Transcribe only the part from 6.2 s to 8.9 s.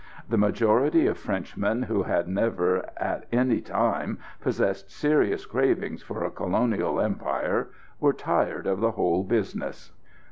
a Colonial Empire, were tired of